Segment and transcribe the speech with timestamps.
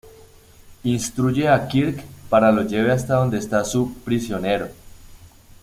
[0.83, 4.67] Instruye a Kirk para lo lleve hasta donde está su "prisionero".